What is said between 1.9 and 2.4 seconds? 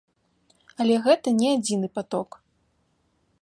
паток.